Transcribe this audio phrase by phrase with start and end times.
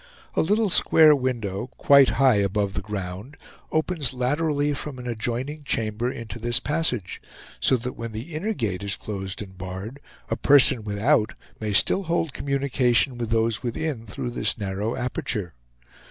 [0.33, 3.37] A little square window, quite high above the ground,
[3.71, 7.21] opens laterally from an adjoining chamber into this passage;
[7.59, 12.01] so that when the inner gate is closed and barred, a person without may still
[12.05, 15.53] hold communication with those within through this narrow aperture.